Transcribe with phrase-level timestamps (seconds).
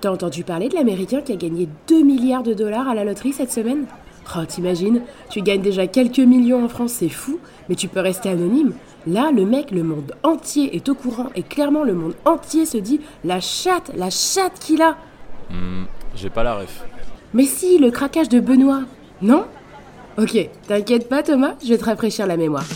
[0.00, 3.32] T'as entendu parler de l'Américain qui a gagné 2 milliards de dollars à la loterie
[3.32, 3.86] cette semaine?
[4.36, 5.02] Oh, t'imagines?
[5.28, 8.74] Tu gagnes déjà quelques millions en France, c'est fou, mais tu peux rester anonyme.
[9.08, 12.76] Là, le mec, le monde entier est au courant et clairement le monde entier se
[12.76, 14.96] dit la chatte, la chatte qu'il a.
[15.50, 15.84] Hmm,
[16.14, 16.84] j'ai pas la ref.
[17.34, 18.82] Mais si, le craquage de Benoît.
[19.20, 19.46] Non?
[20.16, 22.66] Ok, t'inquiète pas Thomas, je vais te rafraîchir la mémoire.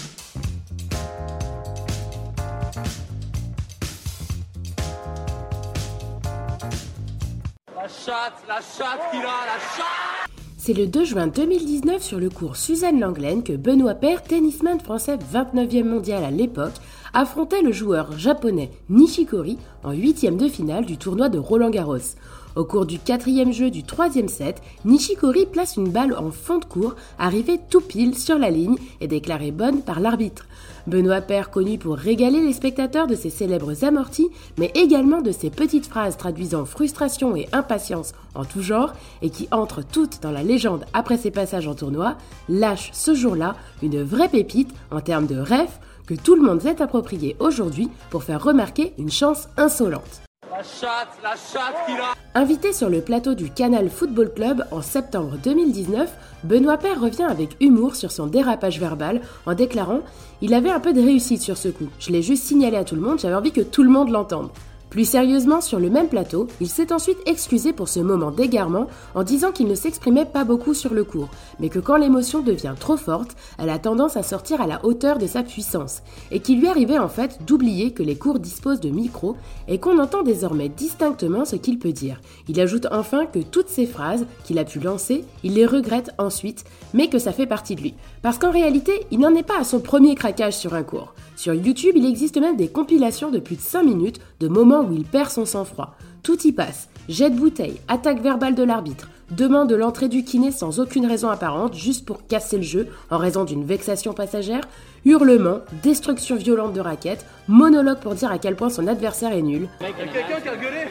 [7.82, 12.30] La chatte, la chatte qu'il a, la chatte C'est le 2 juin 2019 sur le
[12.30, 16.74] cours Suzanne Langlaine que Benoît Paire, tennisman français 29e mondial à l'époque,
[17.12, 22.14] affrontait le joueur japonais Nishikori en huitième de finale du tournoi de Roland Garros.
[22.54, 26.66] Au cours du quatrième jeu du troisième set, Nishikori place une balle en fond de
[26.66, 30.46] cours, arrivée tout pile sur la ligne et déclarée bonne par l'arbitre.
[30.86, 35.48] Benoît Père, connu pour régaler les spectateurs de ses célèbres amortis, mais également de ses
[35.48, 40.42] petites phrases traduisant frustration et impatience en tout genre, et qui entrent toutes dans la
[40.42, 42.16] légende après ses passages en tournoi,
[42.50, 46.82] lâche ce jour-là une vraie pépite en termes de rêve que tout le monde s'est
[46.82, 50.22] approprié aujourd'hui pour faire remarquer une chance insolente.
[50.50, 56.10] La chatte, la chatte Invité sur le plateau du Canal Football Club en septembre 2019,
[56.44, 60.00] Benoît Père revient avec humour sur son dérapage verbal en déclarant
[60.40, 61.88] Il avait un peu de réussite sur ce coup.
[61.98, 64.48] Je l'ai juste signalé à tout le monde, j'avais envie que tout le monde l'entende.
[64.92, 69.22] Plus sérieusement, sur le même plateau, il s'est ensuite excusé pour ce moment d'égarement en
[69.22, 72.98] disant qu'il ne s'exprimait pas beaucoup sur le cours, mais que quand l'émotion devient trop
[72.98, 76.68] forte, elle a tendance à sortir à la hauteur de sa puissance, et qu'il lui
[76.68, 79.34] arrivait en fait d'oublier que les cours disposent de micros
[79.66, 82.20] et qu'on entend désormais distinctement ce qu'il peut dire.
[82.46, 86.64] Il ajoute enfin que toutes ces phrases qu'il a pu lancer, il les regrette ensuite,
[86.92, 87.94] mais que ça fait partie de lui.
[88.20, 91.14] Parce qu'en réalité, il n'en est pas à son premier craquage sur un cours.
[91.42, 94.92] Sur YouTube, il existe même des compilations de plus de 5 minutes de moments où
[94.92, 95.96] il perd son sang-froid.
[96.22, 96.88] Tout y passe.
[97.08, 101.30] Jet de bouteille, attaque verbale de l'arbitre, demande de l'entrée du kiné sans aucune raison
[101.30, 104.60] apparente, juste pour casser le jeu en raison d'une vexation passagère,
[105.04, 109.68] hurlement, destruction violente de raquettes, monologue pour dire à quel point son adversaire est nul.
[109.80, 110.86] Y'a quelqu'un qui a gueulé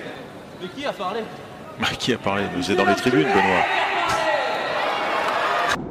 [0.61, 1.21] Mais qui a parlé?
[1.79, 2.43] Bah, qui a parlé?
[2.57, 3.63] Vous êtes dans les tribunes, Benoît.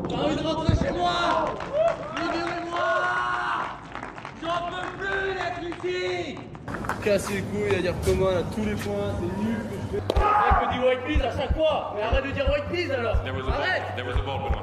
[0.06, 1.12] J'ai envie de rentrer chez moi
[2.14, 3.10] Libérez-moi
[4.42, 6.36] J'en peux plus d'être ici
[7.04, 9.56] Casser les couilles à dire comment là, tous les points, c'est nul.
[9.70, 10.02] Que je fais.
[10.16, 11.94] Le mec me dit white peas à chaque fois.
[11.96, 13.16] Mais arrête de dire white peas alors.
[13.16, 13.82] Arrête.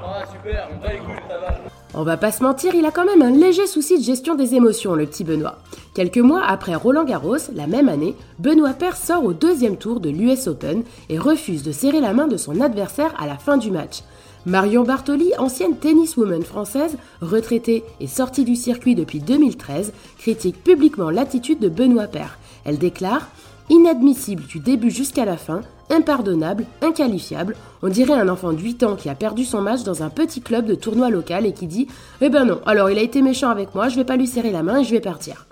[0.04, 1.58] Ah super, on va les couilles, ça va.
[1.94, 4.56] On va pas se mentir, il a quand même un léger souci de gestion des
[4.56, 5.58] émotions, le petit Benoît.
[5.96, 10.10] Quelques mois après Roland Garros, la même année, Benoît Paire sort au deuxième tour de
[10.10, 13.72] l'US Open et refuse de serrer la main de son adversaire à la fin du
[13.72, 14.04] match.
[14.48, 21.60] Marion Bartoli, ancienne tenniswoman française, retraitée et sortie du circuit depuis 2013, critique publiquement l'attitude
[21.60, 22.40] de Benoît Paire.
[22.64, 23.28] Elle déclare
[23.70, 27.58] Inadmissible du début jusqu'à la fin, impardonnable, inqualifiable.
[27.82, 30.40] On dirait un enfant de 8 ans qui a perdu son match dans un petit
[30.40, 31.90] club de tournoi local et qui dit
[32.22, 34.52] Eh ben non, alors il a été méchant avec moi, je vais pas lui serrer
[34.52, 35.46] la main et je vais partir.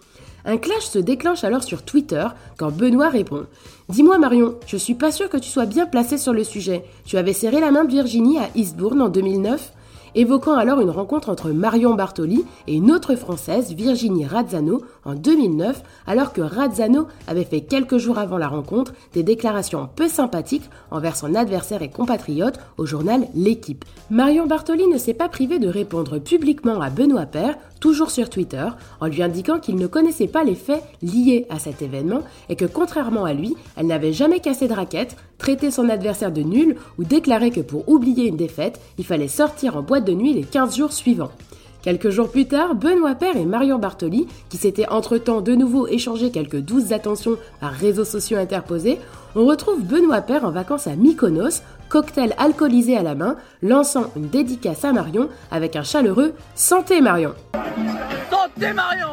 [0.46, 2.26] Un clash se déclenche alors sur Twitter
[2.58, 3.46] quand Benoît répond
[3.90, 6.86] Dis-moi Marion, je suis pas sûr que tu sois bien placé sur le sujet.
[7.06, 9.72] Tu avais serré la main de Virginie à Eastbourne en 2009
[10.16, 15.84] évoquant alors une rencontre entre Marion Bartoli et une autre Française, Virginie Razzano, en 2009,
[16.08, 21.16] alors que Razzano avait fait quelques jours avant la rencontre des déclarations peu sympathiques envers
[21.16, 23.86] son adversaire et compatriote au journal L'équipe.
[24.10, 28.68] Marion Bartoli ne s'est pas privée de répondre publiquement à Benoît Paire, toujours sur Twitter,
[29.00, 32.66] en lui indiquant qu'il ne connaissait pas les faits liés à cet événement et que
[32.66, 37.03] contrairement à lui, elle n'avait jamais cassé de raquette, traité son adversaire de nul ou
[37.03, 40.78] déclaré que pour oublier une défaite, il fallait sortir en boîte de nuit les 15
[40.78, 41.29] jours suivants.
[41.85, 46.31] Quelques jours plus tard, Benoît Paire et Marion Bartoli, qui s'étaient entre-temps de nouveau échangé
[46.31, 48.97] quelques douces attentions par réseaux sociaux interposés,
[49.35, 54.29] on retrouve Benoît Paire en vacances à Mykonos, cocktail alcoolisé à la main, lançant une
[54.29, 57.35] dédicace à Marion avec un chaleureux Santé Marion
[58.31, 59.09] Santé Marion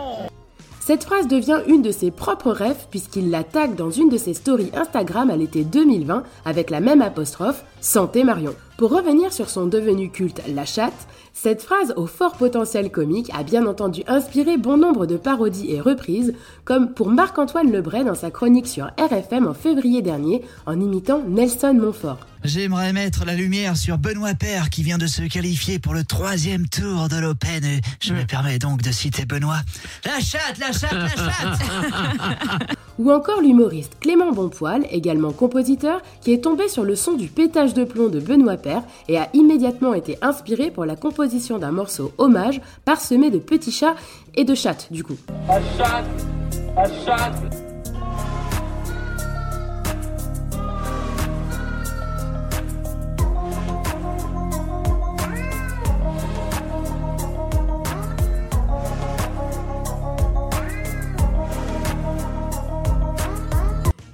[0.85, 4.35] cette phrase devient une de ses propres rêves puisqu'il la tag dans une de ses
[4.35, 8.57] stories Instagram à l'été 2020 avec la même apostrophe Santé Marion.
[8.77, 13.43] Pour revenir sur son devenu culte La chatte, cette phrase au fort potentiel comique a
[13.43, 16.35] bien entendu inspiré bon nombre de parodies et reprises,
[16.65, 21.75] comme pour Marc-Antoine Lebray dans sa chronique sur RFM en février dernier en imitant Nelson
[21.75, 22.27] Montfort.
[22.45, 26.67] J'aimerais mettre la lumière sur Benoît Paire qui vient de se qualifier pour le troisième
[26.69, 27.65] tour de l'Open.
[27.65, 29.61] Et Je me permets donc de citer Benoît.
[30.05, 36.45] La chatte, la chatte, la chatte Ou encore l'humoriste Clément Bonpoil, également compositeur, qui est
[36.45, 40.19] tombé sur le son du pétage de plomb de Benoît Paire et a immédiatement été
[40.23, 43.97] inspiré pour la composition d'un morceau hommage parsemé de petits chats
[44.35, 45.17] et de chattes du coup.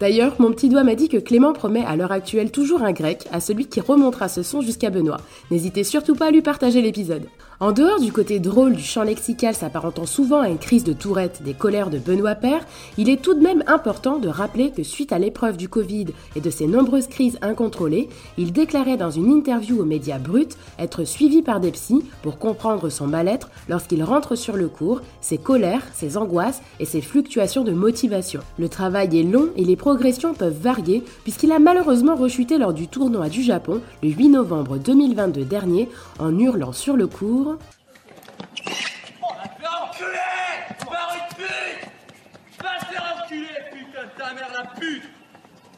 [0.00, 3.26] D'ailleurs, mon petit doigt m'a dit que Clément promet à l'heure actuelle toujours un grec
[3.32, 5.20] à celui qui remontera ce son jusqu'à Benoît.
[5.50, 7.26] N'hésitez surtout pas à lui partager l'épisode.
[7.60, 11.42] En dehors du côté drôle du champ lexical s'apparentant souvent à une crise de tourette
[11.42, 12.64] des colères de Benoît Père,
[12.98, 16.06] il est tout de même important de rappeler que suite à l'épreuve du Covid
[16.36, 21.02] et de ses nombreuses crises incontrôlées, il déclarait dans une interview aux médias bruts être
[21.02, 25.82] suivi par des psys pour comprendre son mal-être lorsqu'il rentre sur le cours, ses colères,
[25.92, 28.40] ses angoisses et ses fluctuations de motivation.
[28.56, 32.88] Le travail est long et les progressions peuvent varier puisqu'il a malheureusement rechuté lors du
[32.88, 35.88] tournoi du Japon le 8 novembre 2022 dernier
[36.18, 37.56] en hurlant sur le cours.
[37.56, 38.68] Va
[39.48, 40.76] te faire enculer!
[40.84, 41.88] Par une pute!
[42.62, 45.04] Va te faire enculer, putain de ta mère la pute!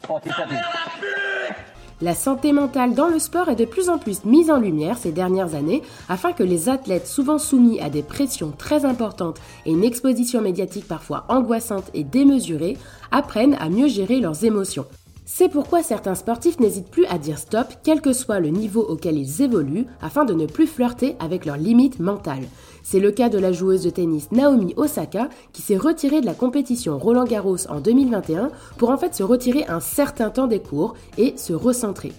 [0.01, 1.70] Ta mère la pute
[2.03, 5.11] La santé mentale dans le sport est de plus en plus mise en lumière ces
[5.11, 9.83] dernières années afin que les athlètes souvent soumis à des pressions très importantes et une
[9.83, 12.77] exposition médiatique parfois angoissante et démesurée
[13.11, 14.87] apprennent à mieux gérer leurs émotions.
[15.33, 19.17] C'est pourquoi certains sportifs n'hésitent plus à dire stop, quel que soit le niveau auquel
[19.17, 22.43] ils évoluent, afin de ne plus flirter avec leurs limites mentales.
[22.83, 26.33] C'est le cas de la joueuse de tennis Naomi Osaka, qui s'est retirée de la
[26.33, 30.95] compétition Roland Garros en 2021 pour en fait se retirer un certain temps des cours
[31.17, 32.11] et se recentrer.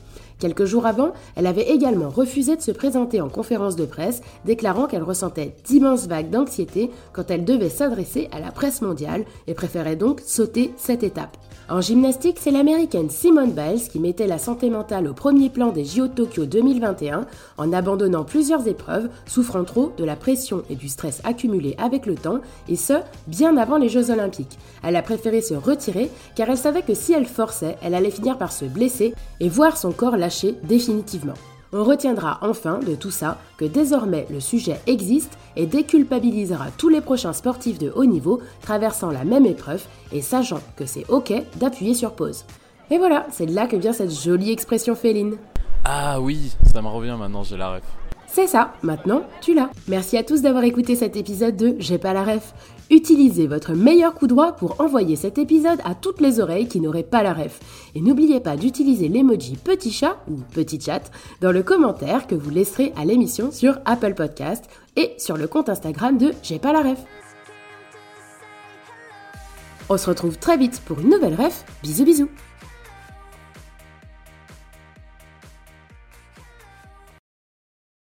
[0.43, 4.89] Quelques jours avant, elle avait également refusé de se présenter en conférence de presse, déclarant
[4.89, 9.94] qu'elle ressentait d'immenses vagues d'anxiété quand elle devait s'adresser à la presse mondiale et préférait
[9.94, 11.37] donc sauter cette étape.
[11.69, 15.85] En gymnastique, c'est l'américaine Simone Biles qui mettait la santé mentale au premier plan des
[15.85, 17.25] JO Tokyo 2021
[17.56, 22.17] en abandonnant plusieurs épreuves, souffrant trop de la pression et du stress accumulés avec le
[22.17, 22.94] temps, et ce,
[23.29, 24.59] bien avant les Jeux Olympiques.
[24.83, 28.39] Elle a préféré se retirer car elle savait que si elle forçait, elle allait finir
[28.39, 30.31] par se blesser et voir son corps lâcher
[30.62, 31.34] définitivement.
[31.75, 37.00] On retiendra enfin de tout ça que désormais le sujet existe et déculpabilisera tous les
[37.00, 39.82] prochains sportifs de haut niveau traversant la même épreuve
[40.12, 42.44] et sachant que c'est ok d'appuyer sur pause.
[42.90, 45.37] Et voilà, c'est de là que vient cette jolie expression féline.
[45.84, 48.02] Ah oui, ça me revient maintenant, j'ai la ref.
[48.34, 49.69] C'est ça, maintenant tu l'as.
[49.88, 52.55] Merci à tous d'avoir écouté cet épisode de J'ai pas la ref.
[52.88, 57.02] Utilisez votre meilleur coup droit pour envoyer cet épisode à toutes les oreilles qui n'auraient
[57.02, 57.61] pas la ref.
[57.94, 61.11] Et n'oubliez pas d'utiliser l'emoji petit chat ou petit chat
[61.43, 64.64] dans le commentaire que vous laisserez à l'émission sur Apple Podcast
[64.96, 67.00] et sur le compte Instagram de J'ai pas la ref.
[69.90, 71.67] On se retrouve très vite pour une nouvelle ref.
[71.82, 72.29] Bisous bisous